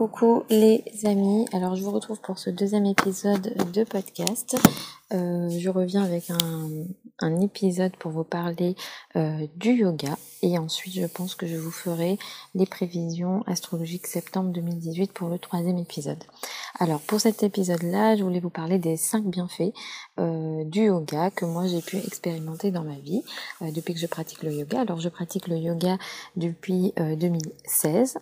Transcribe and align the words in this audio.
Coucou 0.00 0.44
les 0.48 0.82
amis, 1.04 1.44
alors 1.52 1.76
je 1.76 1.82
vous 1.82 1.90
retrouve 1.90 2.22
pour 2.22 2.38
ce 2.38 2.48
deuxième 2.48 2.86
épisode 2.86 3.54
de 3.70 3.84
podcast. 3.84 4.56
Euh, 5.12 5.50
je 5.50 5.68
reviens 5.68 6.02
avec 6.02 6.30
un, 6.30 6.70
un, 7.20 7.40
épisode 7.40 7.96
pour 7.96 8.10
vous 8.10 8.24
parler 8.24 8.76
euh, 9.16 9.46
du 9.56 9.72
yoga 9.72 10.16
et 10.42 10.58
ensuite 10.58 10.94
je 10.94 11.06
pense 11.06 11.34
que 11.34 11.46
je 11.46 11.56
vous 11.56 11.70
ferai 11.70 12.18
les 12.54 12.66
prévisions 12.66 13.42
astrologiques 13.46 14.06
septembre 14.06 14.50
2018 14.50 15.12
pour 15.12 15.28
le 15.28 15.38
troisième 15.38 15.78
épisode. 15.78 16.22
Alors 16.78 17.00
pour 17.00 17.20
cet 17.20 17.42
épisode 17.42 17.82
là 17.82 18.16
je 18.16 18.22
voulais 18.22 18.40
vous 18.40 18.50
parler 18.50 18.78
des 18.78 18.96
cinq 18.96 19.24
bienfaits 19.24 19.72
euh, 20.18 20.64
du 20.64 20.84
yoga 20.86 21.30
que 21.30 21.44
moi 21.44 21.66
j'ai 21.66 21.82
pu 21.82 21.96
expérimenter 21.98 22.70
dans 22.70 22.84
ma 22.84 22.96
vie 22.96 23.22
euh, 23.62 23.70
depuis 23.70 23.94
que 23.94 24.00
je 24.00 24.06
pratique 24.06 24.42
le 24.42 24.52
yoga. 24.52 24.80
Alors 24.80 25.00
je 25.00 25.08
pratique 25.08 25.46
le 25.48 25.56
yoga 25.56 25.98
depuis 26.36 26.92
2016 26.96 28.18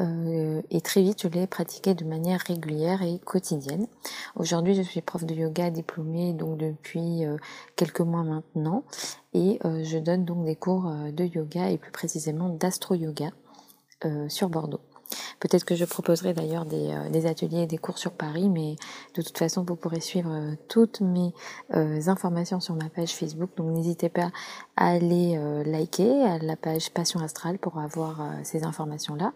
euh, 0.00 0.62
et 0.70 0.80
très 0.80 1.02
vite 1.02 1.22
je 1.22 1.28
l'ai 1.28 1.46
pratiqué 1.46 1.94
de 1.94 2.04
manière 2.04 2.40
régulière 2.40 3.02
et 3.02 3.18
quotidienne. 3.24 3.86
Aujourd'hui 4.36 4.74
je 4.74 4.82
suis 4.82 5.00
prof 5.00 5.24
de 5.24 5.34
yoga 5.34 5.70
diplômée 5.70 6.32
donc 6.32 6.58
depuis 6.58 7.22
quelques 7.76 8.00
mois 8.00 8.22
maintenant 8.28 8.84
et 9.34 9.58
euh, 9.64 9.82
je 9.84 9.98
donne 9.98 10.24
donc 10.24 10.44
des 10.44 10.56
cours 10.56 10.86
euh, 10.86 11.10
de 11.10 11.24
yoga 11.24 11.70
et 11.70 11.78
plus 11.78 11.92
précisément 11.92 12.48
d'astro-yoga 12.48 13.30
sur 14.28 14.48
Bordeaux. 14.48 14.80
Peut-être 15.40 15.64
que 15.64 15.74
je 15.74 15.84
proposerai 15.84 16.34
d'ailleurs 16.34 16.64
des, 16.64 16.96
des, 17.10 17.26
ateliers 17.26 17.62
et 17.62 17.66
des 17.66 17.78
cours 17.78 17.98
sur 17.98 18.12
Paris, 18.12 18.48
mais 18.48 18.76
de 19.14 19.22
toute 19.22 19.38
façon, 19.38 19.64
vous 19.66 19.76
pourrez 19.76 20.00
suivre 20.00 20.54
toutes 20.68 21.00
mes 21.00 21.32
informations 22.08 22.60
sur 22.60 22.74
ma 22.74 22.88
page 22.88 23.14
Facebook. 23.14 23.50
Donc 23.56 23.70
n'hésitez 23.72 24.08
pas 24.08 24.30
à 24.76 24.88
aller 24.90 25.38
liker 25.64 26.24
à 26.24 26.38
la 26.38 26.56
page 26.56 26.90
Passion 26.90 27.20
Astrale 27.20 27.58
pour 27.58 27.78
avoir 27.78 28.20
ces 28.42 28.64
informations-là. 28.64 29.32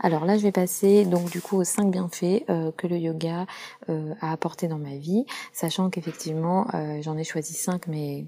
Alors 0.00 0.24
là, 0.24 0.36
je 0.36 0.42
vais 0.42 0.52
passer 0.52 1.04
donc 1.04 1.30
du 1.30 1.40
coup 1.40 1.58
aux 1.58 1.64
cinq 1.64 1.90
bienfaits 1.90 2.44
euh, 2.48 2.72
que 2.76 2.86
le 2.86 2.96
yoga 2.96 3.46
euh, 3.88 4.14
a 4.20 4.32
apporté 4.32 4.68
dans 4.68 4.78
ma 4.78 4.96
vie, 4.96 5.26
sachant 5.52 5.90
qu'effectivement, 5.90 6.66
euh, 6.74 7.00
j'en 7.02 7.16
ai 7.16 7.24
choisi 7.24 7.54
cinq, 7.54 7.86
mais 7.86 8.24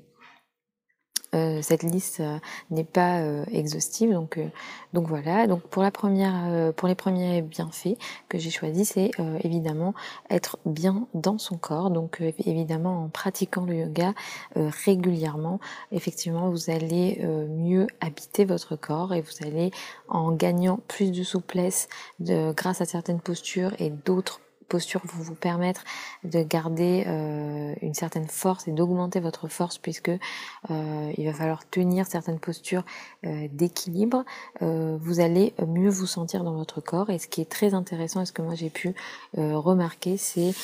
cette 1.33 1.83
liste 1.83 2.23
n'est 2.71 2.85
pas 2.85 3.21
exhaustive. 3.51 4.13
Donc 4.13 4.39
donc 4.93 5.09
voilà. 5.09 5.47
Donc 5.47 5.63
pour 5.63 5.83
la 5.83 5.91
première 5.91 6.73
pour 6.75 6.89
les 6.89 6.95
premiers 6.95 7.43
bienfaits 7.43 7.97
que 8.29 8.39
j'ai 8.39 8.51
choisi 8.51 8.85
c'est 8.85 9.11
évidemment 9.43 9.95
être 10.31 10.59
bien 10.67 11.07
dans 11.15 11.39
son 11.39 11.57
corps. 11.57 11.91
Donc 11.91 12.23
évidemment 12.45 13.05
en 13.05 13.09
pratiquant 13.09 13.65
le 13.65 13.75
yoga 13.75 14.13
régulièrement 14.57 15.61
effectivement 15.91 16.51
vous 16.51 16.71
allez 16.71 17.23
mieux 17.49 17.87
habiter 18.01 18.45
votre 18.45 18.77
corps 18.77 19.15
et 19.15 19.21
vous 19.21 19.47
allez 19.47 19.71
en 20.09 20.33
gagnant 20.33 20.81
plus 20.89 21.13
de 21.13 21.23
souplesse 21.23 21.89
de 22.21 22.53
grâce 22.53 22.81
à 22.81 22.85
certaines 22.85 23.21
postures 23.21 23.73
et 23.79 23.91
d'autres 23.91 24.41
postures 24.73 25.03
vont 25.05 25.23
vous 25.23 25.35
permettre 25.35 25.85
de 26.25 26.43
garder 26.43 27.05
euh, 27.07 27.75
une 27.83 27.93
certaine 27.93 28.27
force 28.27 28.67
et 28.69 28.73
d'augmenter 28.73 29.21
votre 29.21 29.47
force 29.47 29.77
puisque 29.77 30.09
euh, 30.09 31.13
il 31.19 31.27
va 31.27 31.35
falloir 31.35 31.69
tenir 31.69 32.07
certaines 32.07 32.39
postures 32.39 32.85
euh, 33.27 33.49
d'équilibre. 33.53 34.25
vous 34.61 35.21
allez 35.21 35.53
mieux 35.67 35.91
vous 35.91 36.07
sentir 36.07 36.43
dans 36.43 36.55
votre 36.55 36.81
corps 36.81 37.11
et 37.11 37.19
ce 37.19 37.29
qui 37.29 37.43
est 37.43 37.51
très 37.51 37.75
intéressant 37.75 38.23
et 38.23 38.27
ce 38.27 38.33
que 38.33 38.41
moi 38.41 38.55
j'ai 38.55 38.71
pu 38.71 38.95
remarquer 39.37 40.17
c'est 40.17 40.55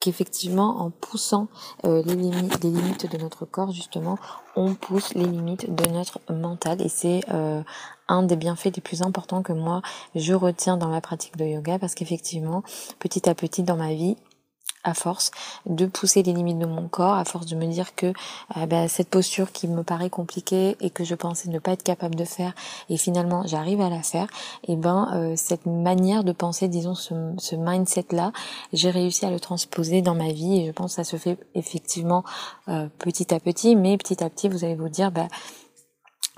qu'effectivement 0.00 0.80
en 0.80 0.90
poussant 0.90 1.48
les, 1.84 2.02
limites, 2.02 2.62
les 2.62 2.70
limites 2.70 3.10
de 3.10 3.18
notre 3.18 3.44
corps 3.44 3.72
justement 3.72 4.18
on 4.56 4.74
pousse 4.74 5.14
les 5.14 5.24
limites 5.24 5.72
de 5.72 5.88
notre 5.88 6.20
mental. 6.32 6.82
Et 6.82 6.88
c'est 6.88 7.20
un 8.08 8.22
des 8.22 8.36
bienfaits 8.36 8.74
les 8.74 8.82
plus 8.82 9.02
importants 9.02 9.42
que 9.42 9.52
moi 9.52 9.82
je 10.14 10.34
retiens 10.34 10.76
dans 10.76 10.88
ma 10.88 11.00
pratique 11.00 11.36
de 11.36 11.44
yoga 11.44 11.78
parce 11.78 11.94
qu'effectivement, 11.94 12.62
petit 12.98 13.28
à 13.28 13.34
petit 13.34 13.62
dans 13.62 13.76
ma 13.76 13.94
vie, 13.94 14.16
à 14.88 14.94
force 14.94 15.30
de 15.66 15.86
pousser 15.86 16.22
les 16.22 16.32
limites 16.32 16.58
de 16.58 16.66
mon 16.66 16.88
corps, 16.88 17.14
à 17.14 17.24
force 17.24 17.46
de 17.46 17.56
me 17.56 17.66
dire 17.66 17.94
que 17.94 18.06
euh, 18.56 18.66
bah, 18.66 18.88
cette 18.88 19.08
posture 19.08 19.52
qui 19.52 19.68
me 19.68 19.82
paraît 19.82 20.10
compliquée 20.10 20.76
et 20.80 20.90
que 20.90 21.04
je 21.04 21.14
pensais 21.14 21.48
ne 21.48 21.58
pas 21.58 21.72
être 21.72 21.82
capable 21.82 22.14
de 22.14 22.24
faire, 22.24 22.54
et 22.90 22.96
finalement 22.96 23.46
j'arrive 23.46 23.80
à 23.80 23.90
la 23.90 24.02
faire, 24.02 24.28
et 24.66 24.76
ben 24.76 25.08
euh, 25.14 25.34
cette 25.36 25.66
manière 25.66 26.24
de 26.24 26.32
penser, 26.32 26.68
disons 26.68 26.94
ce, 26.94 27.14
ce 27.38 27.56
mindset 27.56 28.06
là, 28.12 28.32
j'ai 28.72 28.90
réussi 28.90 29.24
à 29.24 29.30
le 29.30 29.40
transposer 29.40 30.02
dans 30.02 30.14
ma 30.14 30.32
vie 30.32 30.60
et 30.60 30.66
je 30.66 30.72
pense 30.72 30.96
que 30.96 31.04
ça 31.04 31.10
se 31.10 31.16
fait 31.16 31.38
effectivement 31.54 32.24
euh, 32.68 32.88
petit 32.98 33.34
à 33.34 33.40
petit, 33.40 33.76
mais 33.76 33.96
petit 33.96 34.22
à 34.24 34.30
petit 34.30 34.48
vous 34.48 34.64
allez 34.64 34.74
vous 34.74 34.88
dire 34.88 35.10
bah 35.10 35.28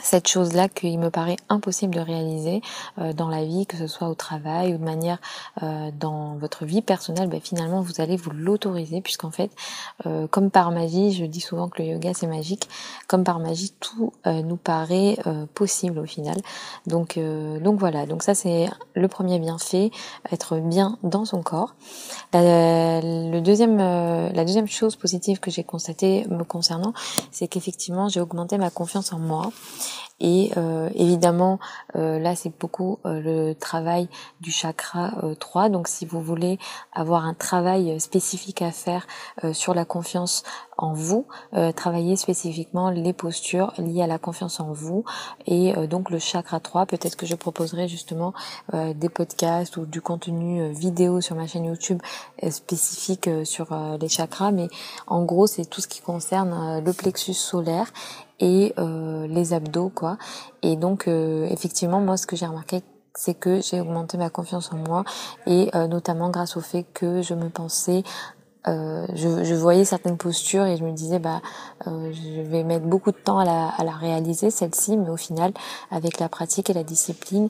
cette 0.02 0.28
chose-là 0.28 0.68
qu'il 0.68 0.98
me 0.98 1.10
paraît 1.10 1.36
impossible 1.48 1.94
de 1.94 2.00
réaliser 2.00 2.62
euh, 2.98 3.12
dans 3.12 3.28
la 3.28 3.44
vie, 3.44 3.66
que 3.66 3.76
ce 3.76 3.86
soit 3.86 4.08
au 4.08 4.14
travail 4.14 4.74
ou 4.74 4.78
de 4.78 4.84
manière 4.84 5.18
euh, 5.62 5.90
dans 5.98 6.36
votre 6.36 6.64
vie 6.64 6.82
personnelle, 6.82 7.28
ben, 7.28 7.40
finalement 7.40 7.80
vous 7.80 8.00
allez 8.00 8.16
vous 8.16 8.30
l'autoriser 8.30 9.00
puisqu'en 9.00 9.30
fait, 9.30 9.50
euh, 10.06 10.26
comme 10.26 10.50
par 10.50 10.70
magie, 10.70 11.12
je 11.12 11.24
dis 11.24 11.40
souvent 11.40 11.68
que 11.68 11.82
le 11.82 11.88
yoga 11.88 12.12
c'est 12.14 12.26
magique, 12.26 12.68
comme 13.06 13.24
par 13.24 13.38
magie 13.38 13.72
tout 13.80 14.12
nous 14.26 14.56
paraît 14.56 15.18
possible 15.54 15.98
au 15.98 16.04
final. 16.04 16.36
Donc 16.86 17.18
donc 17.60 17.78
voilà, 17.78 18.06
donc 18.06 18.22
ça 18.22 18.34
c'est 18.34 18.68
le 18.94 19.08
premier 19.08 19.38
bienfait, 19.38 19.90
être 20.30 20.56
bien 20.56 20.98
dans 21.02 21.24
son 21.24 21.42
corps. 21.42 21.74
La, 22.32 23.00
le 23.00 23.40
deuxième, 23.40 23.78
la 23.78 24.44
deuxième 24.44 24.68
chose 24.68 24.96
positive 24.96 25.40
que 25.40 25.50
j'ai 25.50 25.64
constatée 25.64 26.26
me 26.30 26.44
concernant, 26.44 26.92
c'est 27.30 27.48
qu'effectivement 27.48 28.08
j'ai 28.08 28.20
augmenté 28.20 28.58
ma 28.58 28.70
confiance 28.70 29.12
en 29.12 29.18
moi. 29.18 29.50
Et 30.20 30.52
euh, 30.56 30.90
évidemment, 30.94 31.58
euh, 31.96 32.18
là, 32.18 32.36
c'est 32.36 32.52
beaucoup 32.58 32.98
euh, 33.06 33.20
le 33.20 33.54
travail 33.54 34.08
du 34.40 34.50
chakra 34.50 35.12
3. 35.38 35.70
Donc, 35.70 35.88
si 35.88 36.04
vous 36.04 36.20
voulez 36.20 36.58
avoir 36.92 37.24
un 37.24 37.34
travail 37.34 37.98
spécifique 38.00 38.62
à 38.62 38.70
faire 38.70 39.06
sur 39.52 39.74
la 39.74 39.84
confiance 39.84 40.42
en 40.76 40.92
vous, 40.94 41.26
travaillez 41.76 42.16
spécifiquement 42.16 42.90
les 42.90 43.12
postures 43.12 43.72
liées 43.78 44.02
à 44.02 44.06
la 44.06 44.18
confiance 44.18 44.60
en 44.60 44.72
vous. 44.72 45.04
Et 45.46 45.72
donc, 45.86 46.10
le 46.10 46.18
chakra 46.18 46.58
3, 46.60 46.86
peut-être 46.86 47.16
que 47.16 47.26
je 47.26 47.34
proposerai 47.34 47.86
justement 47.88 48.32
des 48.72 49.08
podcasts 49.08 49.76
ou 49.76 49.84
du 49.84 50.00
contenu 50.00 50.70
vidéo 50.72 51.20
sur 51.20 51.36
ma 51.36 51.46
chaîne 51.46 51.66
YouTube 51.66 52.00
spécifique 52.48 53.28
sur 53.44 53.68
les 54.00 54.08
chakras. 54.08 54.52
Mais 54.52 54.68
en 55.06 55.24
gros, 55.24 55.46
c'est 55.46 55.66
tout 55.66 55.80
ce 55.80 55.88
qui 55.88 56.00
concerne 56.00 56.82
le 56.82 56.92
plexus 56.92 57.34
solaire 57.34 57.92
et 58.40 58.74
euh, 58.78 59.26
les 59.28 59.52
abdos 59.52 59.90
quoi. 59.90 60.18
Et 60.62 60.76
donc 60.76 61.06
euh, 61.06 61.46
effectivement 61.50 62.00
moi 62.00 62.16
ce 62.16 62.26
que 62.26 62.36
j'ai 62.36 62.46
remarqué 62.46 62.82
c'est 63.14 63.34
que 63.34 63.60
j'ai 63.60 63.80
augmenté 63.80 64.16
ma 64.18 64.30
confiance 64.30 64.72
en 64.72 64.76
moi 64.76 65.04
et 65.46 65.70
euh, 65.74 65.86
notamment 65.86 66.30
grâce 66.30 66.56
au 66.56 66.60
fait 66.60 66.84
que 66.94 67.22
je 67.22 67.34
me 67.34 67.48
pensais 67.48 68.02
euh, 68.68 69.06
je, 69.14 69.42
je, 69.42 69.54
voyais 69.54 69.86
certaines 69.86 70.18
postures 70.18 70.66
et 70.66 70.76
je 70.76 70.84
me 70.84 70.92
disais 70.92 71.18
bah 71.18 71.40
euh, 71.86 72.12
je 72.12 72.42
vais 72.42 72.62
mettre 72.62 72.84
beaucoup 72.84 73.10
de 73.10 73.16
temps 73.16 73.38
à 73.38 73.44
la, 73.46 73.68
à 73.68 73.84
la 73.84 73.92
réaliser 73.92 74.50
celle-ci 74.50 74.98
mais 74.98 75.08
au 75.08 75.16
final 75.16 75.52
avec 75.90 76.18
la 76.18 76.28
pratique 76.28 76.68
et 76.68 76.74
la 76.74 76.82
discipline 76.84 77.48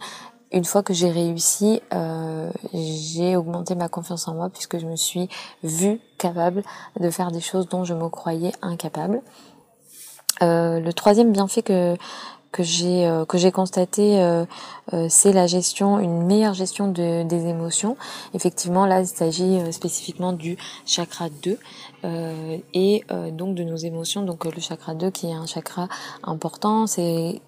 une 0.52 0.64
fois 0.64 0.84
que 0.84 0.94
j'ai 0.94 1.10
réussi 1.10 1.82
euh, 1.92 2.48
j'ai 2.72 3.34
augmenté 3.34 3.74
ma 3.74 3.88
confiance 3.88 4.28
en 4.28 4.34
moi 4.34 4.50
puisque 4.50 4.78
je 4.78 4.86
me 4.86 4.94
suis 4.94 5.28
vue 5.64 6.00
capable 6.16 6.62
de 7.00 7.10
faire 7.10 7.32
des 7.32 7.40
choses 7.40 7.68
dont 7.68 7.82
je 7.82 7.94
me 7.94 8.08
croyais 8.08 8.52
incapable 8.62 9.20
euh, 10.42 10.80
le 10.80 10.92
troisième 10.92 11.32
bienfait 11.32 11.62
que 11.62 11.96
que 12.52 12.64
j'ai 12.64 13.06
euh, 13.06 13.24
que 13.24 13.38
j'ai 13.38 13.52
constaté 13.52 14.20
euh, 14.20 14.44
c'est 15.08 15.32
la 15.32 15.46
gestion 15.46 16.00
une 16.00 16.22
meilleure 16.22 16.54
gestion 16.54 16.88
de, 16.88 17.22
des 17.22 17.46
émotions. 17.46 17.96
Effectivement 18.34 18.86
là 18.86 19.00
il 19.00 19.06
s'agit 19.06 19.60
spécifiquement 19.72 20.32
du 20.32 20.56
chakra 20.84 21.28
2 21.42 21.58
et 22.74 23.04
donc 23.32 23.54
de 23.54 23.62
nos 23.62 23.76
émotions. 23.76 24.22
Donc 24.22 24.44
le 24.44 24.60
chakra 24.60 24.94
2 24.94 25.10
qui 25.10 25.28
est 25.28 25.34
un 25.34 25.46
chakra 25.46 25.88
important 26.24 26.86
c'est 26.88 27.40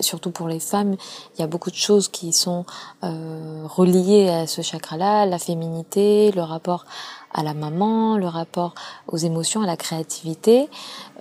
surtout 0.00 0.30
pour 0.30 0.48
les 0.48 0.60
femmes, 0.60 0.96
il 1.36 1.40
y 1.40 1.44
a 1.44 1.46
beaucoup 1.46 1.70
de 1.70 1.76
choses 1.76 2.08
qui 2.08 2.32
sont 2.32 2.64
reliées 3.02 4.28
à 4.28 4.46
ce 4.46 4.62
chakra-là, 4.62 5.26
la 5.26 5.38
féminité, 5.38 6.32
le 6.32 6.42
rapport 6.42 6.84
à 7.32 7.42
la 7.42 7.54
maman, 7.54 8.16
le 8.16 8.26
rapport 8.26 8.74
aux 9.08 9.16
émotions, 9.16 9.62
à 9.62 9.66
la 9.66 9.76
créativité. 9.76 10.68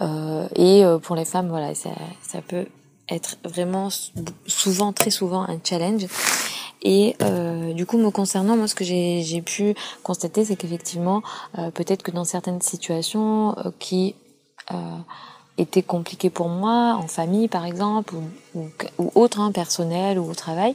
Euh, 0.02 0.48
et 0.56 0.84
euh, 0.84 0.98
pour 0.98 1.16
les 1.16 1.26
femmes, 1.26 1.50
voilà, 1.50 1.74
ça, 1.76 2.42
peut 2.48 2.68
être 3.10 3.38
vraiment 3.44 3.90
souvent, 4.48 4.94
très 4.94 5.12
souvent 5.12 5.44
un 5.44 5.58
challenge. 5.64 6.08
Et 6.84 7.16
euh, 7.22 7.74
du 7.74 7.86
coup, 7.86 7.98
me 7.98 8.10
concernant, 8.10 8.58
moi, 8.58 8.68
ce 8.68 8.76
que 8.76 8.84
j'ai 8.84 9.42
pu 9.42 9.76
constater, 10.04 10.46
c'est 10.46 10.56
qu'effectivement, 10.56 11.22
euh, 11.58 11.70
peut-être 11.72 12.04
que 12.04 12.12
dans 12.12 12.26
certaines 12.26 12.62
situations 12.62 13.56
euh, 13.60 13.72
qui 13.80 14.16
étaient 15.58 15.84
compliquées 15.84 16.30
pour 16.30 16.48
moi, 16.48 16.96
en 16.96 17.08
famille 17.08 17.50
par 17.50 17.66
exemple, 17.66 18.16
ou, 18.56 18.66
ou 18.98 19.12
autre, 19.16 19.40
hein, 19.40 19.52
personnel 19.52 20.20
ou 20.20 20.30
au 20.30 20.34
travail, 20.34 20.72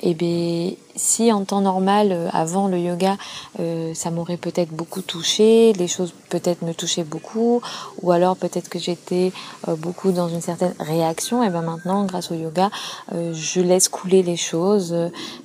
et 0.00 0.10
eh 0.10 0.14
bien 0.14 0.72
si 0.96 1.32
en 1.32 1.44
temps 1.44 1.60
normal, 1.60 2.12
euh, 2.12 2.28
avant 2.32 2.68
le 2.68 2.78
yoga, 2.78 3.16
euh, 3.60 3.94
ça 3.94 4.10
m'aurait 4.10 4.36
peut-être 4.36 4.70
beaucoup 4.70 5.02
touché, 5.02 5.72
les 5.72 5.88
choses 5.88 6.12
peut-être 6.28 6.62
me 6.62 6.72
touchaient 6.72 7.04
beaucoup, 7.04 7.60
ou 8.02 8.12
alors 8.12 8.36
peut-être 8.36 8.68
que 8.68 8.78
j'étais 8.78 9.32
euh, 9.68 9.76
beaucoup 9.76 10.12
dans 10.12 10.28
une 10.28 10.40
certaine 10.40 10.74
réaction, 10.78 11.42
et 11.42 11.50
ben 11.50 11.62
maintenant, 11.62 12.04
grâce 12.04 12.30
au 12.30 12.34
yoga, 12.34 12.70
je 13.12 13.60
laisse 13.60 13.88
couler 13.88 14.22
les 14.22 14.36
choses. 14.36 14.94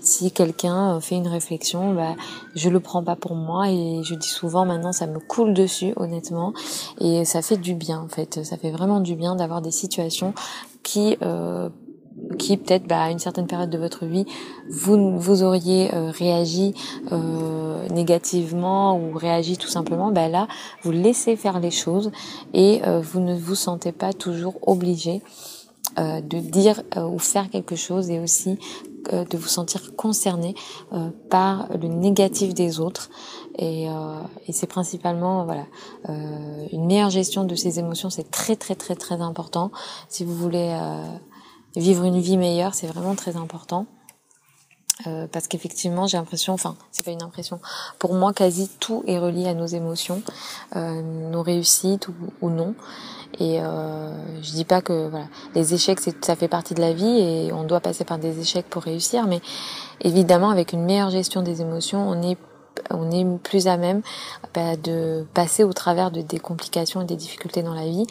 Si 0.01 0.31
quelqu'un 0.31 0.99
fait 1.01 1.15
une 1.15 1.27
réflexion, 1.27 1.93
bah, 1.93 2.15
je 2.55 2.69
le 2.69 2.79
prends 2.79 3.03
pas 3.03 3.15
pour 3.15 3.35
moi, 3.35 3.69
et 3.69 4.01
je 4.03 4.15
dis 4.15 4.27
souvent 4.27 4.65
maintenant, 4.65 4.91
ça 4.91 5.07
me 5.07 5.19
coule 5.19 5.53
dessus, 5.53 5.93
honnêtement, 5.95 6.53
et 6.99 7.25
ça 7.25 7.41
fait 7.41 7.57
du 7.57 7.73
bien 7.73 7.99
en 7.99 8.07
fait, 8.07 8.43
ça 8.43 8.57
fait 8.57 8.71
vraiment 8.71 8.99
du 8.99 9.15
bien 9.15 9.35
d'avoir 9.35 9.61
des 9.61 9.71
situations 9.71 10.33
qui 10.83 11.17
euh, 11.21 11.69
qui 12.37 12.57
peut-être 12.57 12.85
bah, 12.87 13.03
à 13.03 13.11
une 13.11 13.19
certaine 13.19 13.47
période 13.47 13.69
de 13.69 13.77
votre 13.77 14.05
vie 14.05 14.25
vous 14.69 15.17
vous 15.17 15.43
auriez 15.43 15.93
euh, 15.93 16.11
réagi 16.11 16.73
euh, 17.11 17.87
négativement 17.89 18.99
ou 18.99 19.17
réagi 19.17 19.57
tout 19.57 19.69
simplement 19.69 20.11
bah 20.11 20.27
là 20.27 20.47
vous 20.83 20.91
laissez 20.91 21.35
faire 21.35 21.59
les 21.59 21.71
choses 21.71 22.11
et 22.53 22.81
vous 23.01 23.19
ne 23.19 23.35
vous 23.35 23.55
sentez 23.55 23.91
pas 23.91 24.13
toujours 24.13 24.55
obligé 24.67 25.21
de 25.97 26.39
dire 26.39 26.81
ou 26.97 27.19
faire 27.19 27.49
quelque 27.49 27.75
chose 27.75 28.09
et 28.09 28.19
aussi 28.19 28.57
de 29.11 29.37
vous 29.37 29.47
sentir 29.47 29.95
concerné 29.95 30.55
par 31.29 31.67
le 31.69 31.87
négatif 31.87 32.53
des 32.53 32.79
autres 32.79 33.09
et, 33.57 33.85
et 34.47 34.51
c'est 34.51 34.67
principalement 34.67 35.45
voilà 35.45 35.65
une 36.71 36.85
meilleure 36.85 37.09
gestion 37.09 37.43
de 37.43 37.55
ces 37.55 37.79
émotions 37.79 38.09
c'est 38.09 38.29
très 38.29 38.55
très 38.55 38.75
très 38.75 38.95
très 38.95 39.21
important 39.21 39.71
si 40.09 40.23
vous 40.25 40.35
voulez 40.35 40.77
vivre 41.75 42.03
une 42.03 42.19
vie 42.19 42.37
meilleure, 42.37 42.73
c'est 42.73 42.87
vraiment 42.87 43.15
très 43.15 43.35
important. 43.35 43.85
Euh, 45.07 45.27
parce 45.31 45.47
qu'effectivement, 45.47 46.07
j'ai 46.07 46.17
l'impression, 46.17 46.53
enfin, 46.53 46.75
c'est 46.91 47.05
pas 47.05 47.11
une 47.11 47.23
impression. 47.23 47.59
Pour 47.99 48.13
moi, 48.13 48.33
quasi 48.33 48.69
tout 48.79 49.03
est 49.07 49.17
relié 49.17 49.47
à 49.47 49.53
nos 49.53 49.65
émotions, 49.65 50.21
euh, 50.75 51.01
nos 51.31 51.41
réussites 51.41 52.09
ou, 52.41 52.49
non. 52.49 52.75
Et 53.39 53.61
euh, 53.61 54.41
je 54.41 54.51
dis 54.51 54.65
pas 54.65 54.81
que 54.81 55.07
voilà, 55.07 55.27
les 55.55 55.73
échecs, 55.73 55.99
ça 55.99 56.35
fait 56.35 56.47
partie 56.49 56.73
de 56.73 56.81
la 56.81 56.91
vie 56.91 57.05
et 57.19 57.53
on 57.53 57.63
doit 57.63 57.79
passer 57.79 58.03
par 58.03 58.17
des 58.17 58.39
échecs 58.39 58.65
pour 58.69 58.83
réussir. 58.83 59.25
Mais 59.27 59.39
évidemment, 60.01 60.49
avec 60.49 60.73
une 60.73 60.83
meilleure 60.83 61.11
gestion 61.11 61.43
des 61.43 61.61
émotions, 61.61 62.09
on 62.09 62.21
est 62.21 62.37
on 62.89 63.11
est 63.11 63.25
plus 63.39 63.67
à 63.67 63.77
même 63.77 64.01
bah, 64.53 64.75
de 64.75 65.25
passer 65.33 65.63
au 65.63 65.73
travers 65.73 66.11
de 66.11 66.21
des 66.21 66.39
complications 66.39 67.01
et 67.01 67.05
des 67.05 67.15
difficultés 67.15 67.63
dans 67.63 67.73
la 67.73 67.85
vie. 67.85 68.05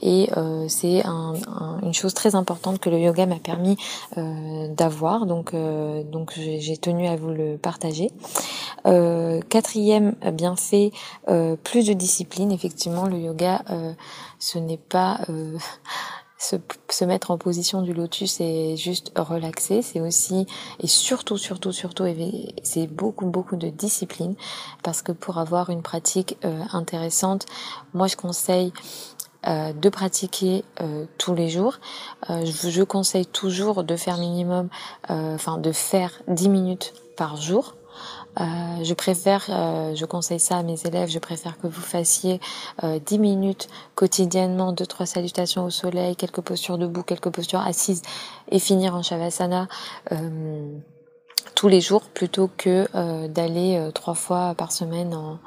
Et 0.00 0.30
euh, 0.36 0.66
c'est 0.68 1.04
un, 1.04 1.34
une 1.82 1.94
chose 1.94 2.14
très 2.14 2.34
importante 2.34 2.78
que 2.78 2.90
le 2.90 2.98
yoga 2.98 3.26
m'a 3.26 3.38
permis 3.38 3.76
euh, 4.18 4.68
d'avoir. 4.68 5.26
Donc, 5.26 5.54
euh, 5.54 6.02
donc 6.04 6.32
j'ai 6.36 6.76
tenu 6.76 7.06
à 7.06 7.16
vous 7.16 7.30
le 7.30 7.56
partager. 7.56 8.10
quatrième 8.84 10.14
bienfait, 10.32 10.92
plus 11.64 11.86
de 11.86 11.92
discipline. 11.92 12.52
Effectivement, 12.52 13.06
le 13.06 13.18
yoga, 13.18 13.62
ce 14.38 14.58
n'est 14.58 14.76
pas 14.76 15.20
se, 16.42 16.56
se, 16.90 17.04
mettre 17.04 17.30
en 17.30 17.38
position 17.38 17.82
du 17.82 17.92
lotus 17.92 18.40
et 18.40 18.76
juste 18.76 19.12
relaxer, 19.16 19.80
c'est 19.82 20.00
aussi 20.00 20.46
et 20.80 20.86
surtout 20.88 21.38
surtout 21.38 21.72
surtout 21.72 22.04
c'est 22.62 22.86
beaucoup 22.88 23.26
beaucoup 23.26 23.56
de 23.56 23.68
discipline 23.68 24.34
parce 24.82 25.02
que 25.02 25.12
pour 25.12 25.38
avoir 25.38 25.70
une 25.70 25.82
pratique 25.82 26.36
euh, 26.44 26.62
intéressante, 26.72 27.46
moi 27.94 28.08
je 28.08 28.16
conseille 28.16 28.72
euh, 29.46 29.72
de 29.72 29.88
pratiquer 29.88 30.64
euh, 30.80 31.06
tous 31.18 31.34
les 31.34 31.48
jours. 31.48 31.78
Je, 32.28 32.70
je, 32.70 32.82
conseille 32.82 33.26
toujours 33.26 33.84
de 33.84 33.96
faire 33.96 34.18
minimum, 34.18 34.68
enfin 35.08 35.58
de 35.58 35.72
faire 35.72 36.12
10 36.28 36.48
minutes 36.48 36.94
par 37.16 37.36
jour 37.36 37.74
euh, 38.40 38.44
je 38.82 38.94
préfère, 38.94 39.44
euh, 39.50 39.94
je 39.94 40.04
conseille 40.06 40.40
ça 40.40 40.56
à 40.56 40.62
mes 40.62 40.80
élèves, 40.84 41.10
je 41.10 41.18
préfère 41.18 41.58
que 41.58 41.66
vous 41.66 41.82
fassiez 41.82 42.40
euh, 42.82 42.98
10 43.04 43.18
minutes 43.18 43.68
quotidiennement, 43.94 44.72
deux 44.72 44.86
trois 44.86 45.06
salutations 45.06 45.64
au 45.64 45.70
soleil, 45.70 46.16
quelques 46.16 46.40
postures 46.40 46.78
debout, 46.78 47.02
quelques 47.02 47.30
postures 47.30 47.60
assises 47.60 48.02
et 48.50 48.58
finir 48.58 48.94
en 48.94 49.02
shavasana 49.02 49.68
euh, 50.12 50.78
tous 51.54 51.68
les 51.68 51.80
jours 51.80 52.02
plutôt 52.02 52.48
que 52.56 52.88
euh, 52.94 53.28
d'aller 53.28 53.90
trois 53.94 54.14
fois 54.14 54.54
par 54.54 54.72
semaine 54.72 55.14
en 55.14 55.38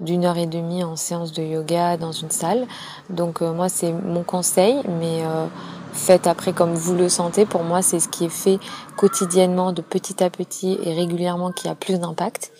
d'une 0.00 0.24
heure 0.24 0.38
et 0.38 0.46
demie 0.46 0.82
en 0.82 0.96
séance 0.96 1.32
de 1.32 1.42
yoga 1.44 1.96
dans 1.96 2.10
une 2.10 2.30
salle. 2.30 2.66
Donc 3.08 3.40
moi 3.40 3.68
c'est 3.68 3.92
mon 3.92 4.24
conseil, 4.24 4.80
mais 4.88 5.22
faites 5.92 6.26
après 6.26 6.52
comme 6.52 6.74
vous 6.74 6.94
le 6.94 7.08
sentez. 7.08 7.46
Pour 7.46 7.62
moi, 7.62 7.82
c'est 7.82 8.00
ce 8.00 8.08
qui 8.08 8.24
est 8.24 8.28
fait 8.28 8.58
quotidiennement, 8.96 9.72
de 9.72 9.82
petit 9.82 10.22
à 10.22 10.30
petit 10.30 10.78
et 10.82 10.94
régulièrement 10.94 11.52
qui 11.52 11.68
a 11.68 11.74
plus 11.74 11.98
d'impact. 11.98 12.52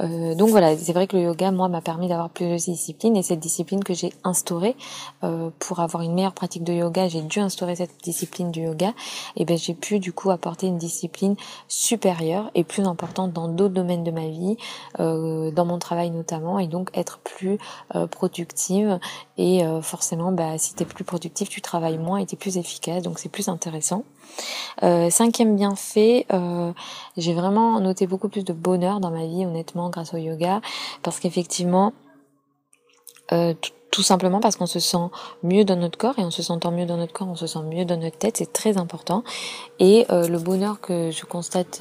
Euh, 0.00 0.34
donc 0.34 0.50
voilà, 0.50 0.76
c'est 0.76 0.92
vrai 0.92 1.06
que 1.06 1.16
le 1.16 1.24
yoga, 1.24 1.50
moi, 1.50 1.68
m'a 1.68 1.80
permis 1.80 2.08
d'avoir 2.08 2.30
plus 2.30 2.46
de 2.46 2.54
discipline 2.54 3.16
et 3.16 3.22
cette 3.22 3.40
discipline 3.40 3.82
que 3.84 3.94
j'ai 3.94 4.12
instaurée 4.24 4.76
euh, 5.22 5.50
pour 5.58 5.80
avoir 5.80 6.02
une 6.02 6.14
meilleure 6.14 6.34
pratique 6.34 6.64
de 6.64 6.72
yoga, 6.72 7.08
j'ai 7.08 7.22
dû 7.22 7.40
instaurer 7.40 7.76
cette 7.76 8.02
discipline 8.02 8.50
du 8.50 8.62
yoga. 8.62 8.92
Et 9.36 9.44
ben 9.44 9.56
j'ai 9.56 9.74
pu 9.74 9.98
du 9.98 10.12
coup 10.12 10.30
apporter 10.30 10.66
une 10.66 10.78
discipline 10.78 11.36
supérieure 11.68 12.50
et 12.54 12.64
plus 12.64 12.86
importante 12.86 13.32
dans 13.32 13.48
d'autres 13.48 13.74
domaines 13.74 14.04
de 14.04 14.10
ma 14.10 14.28
vie, 14.28 14.56
euh, 15.00 15.50
dans 15.50 15.64
mon 15.64 15.78
travail 15.78 16.10
notamment, 16.10 16.58
et 16.58 16.66
donc 16.66 16.90
être 16.94 17.18
plus 17.18 17.58
euh, 17.94 18.06
productive. 18.06 18.98
Et 19.36 19.64
euh, 19.64 19.82
forcément, 19.82 20.32
bah, 20.32 20.58
si 20.58 20.74
t'es 20.74 20.84
plus 20.84 21.04
productif, 21.04 21.48
tu 21.48 21.60
travailles 21.60 21.98
moins 21.98 22.18
et 22.18 22.26
t'es 22.26 22.36
plus 22.36 22.56
efficace, 22.56 23.02
donc 23.02 23.18
c'est 23.18 23.28
plus 23.28 23.48
intéressant. 23.48 24.04
Euh, 24.82 25.10
cinquième 25.10 25.54
bienfait, 25.54 26.26
j'ai 27.16 27.34
vraiment 27.34 27.78
noté 27.80 28.06
beaucoup 28.06 28.28
plus 28.28 28.44
de 28.44 28.52
bonheur 28.52 29.00
dans 29.00 29.10
ma 29.10 29.26
vie, 29.26 29.44
honnêtement, 29.44 29.83
grâce 29.90 30.14
au 30.14 30.16
yoga, 30.16 30.60
parce 31.02 31.20
qu'effectivement, 31.20 31.92
euh, 33.32 33.54
tout 33.90 34.02
simplement 34.02 34.40
parce 34.40 34.56
qu'on 34.56 34.66
se 34.66 34.80
sent 34.80 35.08
mieux 35.42 35.64
dans 35.64 35.76
notre 35.76 35.96
corps 35.96 36.18
et 36.18 36.24
en 36.24 36.30
se 36.30 36.42
sentant 36.42 36.72
mieux 36.72 36.86
dans 36.86 36.96
notre 36.96 37.12
corps, 37.12 37.28
on 37.28 37.36
se 37.36 37.46
sent 37.46 37.62
mieux 37.62 37.84
dans 37.84 37.96
notre 37.96 38.18
tête, 38.18 38.36
c'est 38.38 38.52
très 38.52 38.76
important. 38.76 39.22
Et 39.78 40.04
le 40.10 40.36
bonheur 40.38 40.80
que 40.80 41.12
je 41.12 41.24
constate 41.24 41.80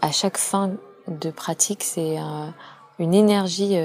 à 0.00 0.12
chaque 0.12 0.38
fin 0.38 0.70
de 1.08 1.30
pratique, 1.32 1.82
c'est 1.82 2.18
une 3.00 3.14
énergie 3.14 3.76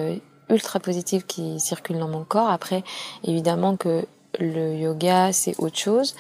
ultra 0.48 0.80
positive 0.80 1.26
qui 1.26 1.60
circule 1.60 1.98
dans 1.98 2.08
mon 2.08 2.24
corps. 2.24 2.50
Après, 2.50 2.84
évidemment 3.24 3.76
que 3.76 4.06
le 4.40 4.76
yoga 4.76 5.32
c'est 5.34 5.56
autre 5.60 5.78
chose. 5.78 6.16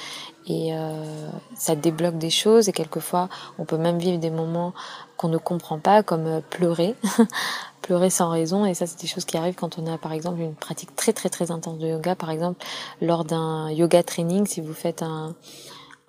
Et 0.45 0.74
euh, 0.74 1.30
ça 1.56 1.75
débloque 1.75 2.18
des 2.18 2.30
choses 2.30 2.68
et 2.68 2.74
quelquefois 2.74 3.30
on 3.57 3.65
peut 3.65 3.77
même 3.77 3.98
vivre 3.98 4.18
des 4.19 4.30
moments 4.30 4.74
qu'on 5.15 5.30
ne 5.30 5.38
comprend 5.38 5.80
pas 5.80 6.04
comme 6.04 6.27
euh, 6.27 6.42
pleurer. 6.50 6.95
Pleurer 7.81 8.10
sans 8.10 8.30
raison. 8.30 8.65
Et 8.65 8.74
ça 8.74 8.88
c'est 8.88 9.00
des 9.00 9.07
choses 9.07 9.25
qui 9.25 9.38
arrivent 9.38 9.56
quand 9.56 9.77
on 9.77 9.92
a 9.92 9.98
par 9.98 10.13
exemple 10.13 10.39
une 10.39 10.56
pratique 10.56 10.95
très 10.95 11.13
très 11.13 11.30
très 11.30 11.51
intense 11.51 11.77
de 11.80 11.88
yoga. 11.88 12.15
Par 12.15 12.30
exemple 12.30 12.65
lors 13.01 13.24
d'un 13.25 13.69
yoga 13.71 14.04
training 14.04 14.45
si 14.45 14.62
vous 14.62 14.74
faites 14.74 15.01
un 15.01 15.36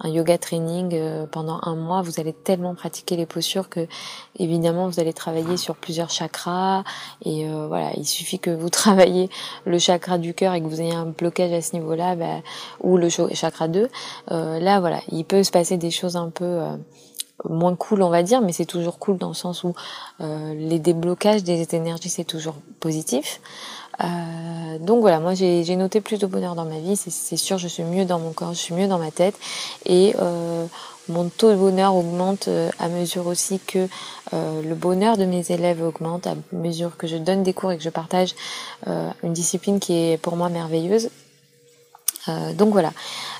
un 0.00 0.08
yoga 0.08 0.38
training 0.38 0.90
euh, 0.94 1.26
pendant 1.26 1.60
un 1.62 1.76
mois, 1.76 2.02
vous 2.02 2.18
allez 2.20 2.32
tellement 2.32 2.74
pratiquer 2.74 3.16
les 3.16 3.26
postures 3.26 3.68
que 3.68 3.86
évidemment 4.38 4.88
vous 4.88 5.00
allez 5.00 5.12
travailler 5.12 5.56
sur 5.56 5.76
plusieurs 5.76 6.10
chakras. 6.10 6.84
Et 7.24 7.48
euh, 7.48 7.66
voilà, 7.68 7.90
il 7.96 8.06
suffit 8.06 8.38
que 8.38 8.50
vous 8.50 8.68
travaillez 8.70 9.30
le 9.64 9.78
chakra 9.78 10.18
du 10.18 10.34
cœur 10.34 10.54
et 10.54 10.60
que 10.60 10.66
vous 10.66 10.80
ayez 10.80 10.94
un 10.94 11.06
blocage 11.06 11.52
à 11.52 11.62
ce 11.62 11.74
niveau-là, 11.74 12.16
bah, 12.16 12.42
ou 12.80 12.96
le 12.96 13.08
chakra 13.08 13.68
2, 13.68 13.88
euh, 14.30 14.60
là 14.60 14.80
voilà, 14.80 15.00
il 15.10 15.24
peut 15.24 15.42
se 15.42 15.50
passer 15.50 15.76
des 15.76 15.90
choses 15.90 16.16
un 16.16 16.30
peu 16.30 16.60
moins 17.48 17.74
cool 17.74 18.02
on 18.02 18.10
va 18.10 18.22
dire 18.22 18.40
mais 18.40 18.52
c'est 18.52 18.64
toujours 18.64 18.98
cool 18.98 19.18
dans 19.18 19.28
le 19.28 19.34
sens 19.34 19.64
où 19.64 19.74
les 20.20 20.78
déblocages 20.78 21.42
des 21.42 21.74
énergies 21.74 22.08
c'est 22.08 22.24
toujours 22.24 22.54
positif 22.78 23.40
euh, 24.00 24.78
donc 24.78 25.00
voilà, 25.00 25.20
moi 25.20 25.34
j'ai 25.34 25.76
noté 25.76 26.00
plus 26.00 26.18
de 26.18 26.26
bonheur 26.26 26.54
dans 26.54 26.64
ma 26.64 26.78
vie, 26.78 26.96
c'est 26.96 27.36
sûr, 27.36 27.58
je 27.58 27.68
suis 27.68 27.84
mieux 27.84 28.04
dans 28.04 28.18
mon 28.18 28.32
corps, 28.32 28.52
je 28.52 28.58
suis 28.58 28.74
mieux 28.74 28.88
dans 28.88 28.98
ma 28.98 29.10
tête 29.10 29.34
et 29.86 30.14
euh, 30.20 30.66
mon 31.08 31.28
taux 31.28 31.50
de 31.50 31.56
bonheur 31.56 31.94
augmente 31.94 32.48
euh, 32.48 32.70
à 32.78 32.88
mesure 32.88 33.26
aussi 33.26 33.60
que 33.60 33.88
le 34.32 34.74
bonheur 34.74 35.16
de 35.16 35.24
mes 35.24 35.52
élèves 35.52 35.80
augmente, 35.80 36.26
à 36.26 36.34
mesure 36.52 36.96
que 36.96 37.06
je 37.06 37.16
donne 37.16 37.44
des 37.44 37.52
cours 37.52 37.70
et 37.70 37.76
que 37.76 37.84
je 37.84 37.90
partage 37.90 38.34
une 38.86 39.32
discipline 39.32 39.78
qui 39.78 39.92
est 39.92 40.16
pour 40.16 40.34
moi 40.34 40.48
merveilleuse. 40.48 41.08
Euh, 42.28 42.52
donc 42.54 42.72
voilà, 42.72 42.92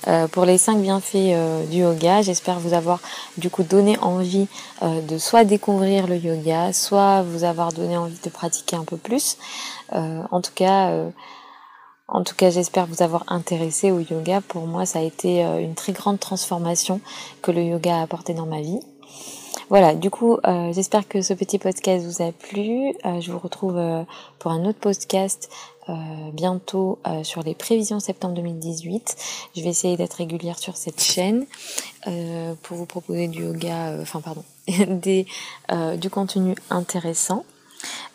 euh, 0.08 0.28
pour 0.28 0.44
les 0.44 0.58
cinq 0.58 0.78
bienfaits 0.78 1.14
euh, 1.14 1.64
du 1.66 1.78
yoga, 1.78 2.22
j'espère 2.22 2.58
vous 2.58 2.74
avoir 2.74 3.00
du 3.38 3.48
coup 3.50 3.62
donné 3.62 3.98
envie 3.98 4.46
de 4.82 5.18
soit 5.18 5.44
découvrir 5.44 6.06
le 6.06 6.16
yoga, 6.16 6.72
soit 6.72 7.22
vous 7.22 7.44
avoir 7.44 7.72
donné 7.72 7.96
envie 7.96 8.18
de 8.22 8.30
pratiquer 8.30 8.76
un 8.76 8.84
peu 8.84 8.96
plus. 8.96 9.38
en 9.92 10.40
tout 10.40 10.52
cas, 10.54 10.92
en 12.08 12.22
tout 12.22 12.34
cas, 12.34 12.50
j'espère 12.50 12.86
vous 12.86 13.02
avoir 13.02 13.24
intéressé 13.28 13.90
au 13.90 14.00
yoga. 14.00 14.40
Pour 14.40 14.66
moi, 14.66 14.84
ça 14.84 14.98
a 14.98 15.02
été 15.02 15.42
une 15.42 15.74
très 15.74 15.92
grande 15.92 16.20
transformation 16.20 17.00
que 17.40 17.50
le 17.50 17.62
yoga 17.62 17.98
a 17.98 18.02
apporté 18.02 18.34
dans 18.34 18.46
ma 18.46 18.60
vie. 18.60 18.80
Voilà, 19.70 19.94
du 19.94 20.10
coup, 20.10 20.38
j'espère 20.72 21.08
que 21.08 21.22
ce 21.22 21.32
petit 21.32 21.58
podcast 21.58 22.04
vous 22.04 22.22
a 22.22 22.32
plu. 22.32 22.94
je 23.20 23.32
vous 23.32 23.38
retrouve 23.38 23.80
pour 24.38 24.50
un 24.50 24.64
autre 24.66 24.80
podcast 24.80 25.48
bientôt 26.32 26.98
sur 27.22 27.42
les 27.42 27.54
prévisions 27.54 28.00
septembre 28.00 28.34
2018. 28.34 29.16
Je 29.56 29.62
vais 29.62 29.68
essayer 29.68 29.96
d'être 29.96 30.14
régulière 30.14 30.58
sur 30.58 30.76
cette 30.76 31.00
chaîne 31.00 31.46
pour 32.62 32.76
vous 32.76 32.86
proposer 32.86 33.28
du 33.28 33.42
yoga, 33.42 33.96
enfin 34.00 34.20
pardon, 34.20 34.44
du 34.68 36.10
contenu 36.10 36.54
intéressant. 36.70 37.44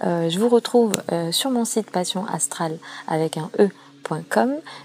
je 0.01 0.39
vous 0.39 0.49
retrouve 0.49 0.93
sur 1.31 1.51
mon 1.51 1.65
site 1.65 1.91
Passion 1.91 2.25
Astral 2.25 2.77
avec 3.07 3.38
un 3.38 3.49
E 3.59 3.69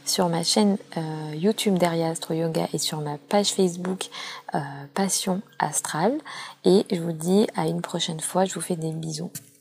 sur 0.04 0.28
ma 0.28 0.42
chaîne 0.42 0.76
euh, 0.96 1.34
YouTube 1.34 1.78
Derrière 1.78 2.10
Astro 2.10 2.34
Yoga 2.34 2.68
et 2.72 2.78
sur 2.78 3.00
ma 3.00 3.16
page 3.16 3.52
Facebook 3.52 4.06
euh, 4.54 4.58
Passion 4.94 5.40
Astrale. 5.58 6.18
Et 6.64 6.84
je 6.90 7.00
vous 7.00 7.12
dis 7.12 7.46
à 7.56 7.66
une 7.66 7.80
prochaine 7.80 8.20
fois, 8.20 8.44
je 8.44 8.54
vous 8.54 8.60
fais 8.60 8.76
des 8.76 8.92
bisous. 8.92 9.30